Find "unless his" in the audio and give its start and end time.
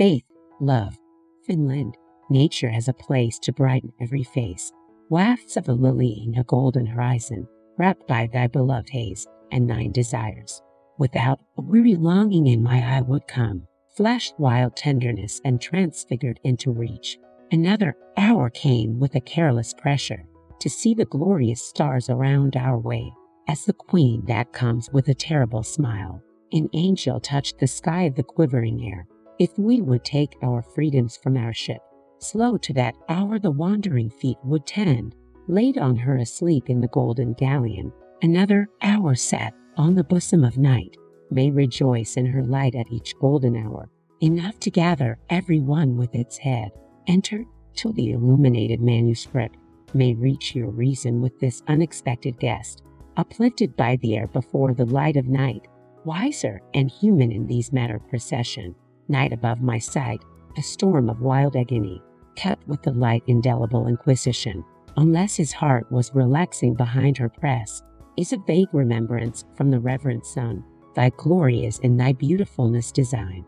64.96-65.52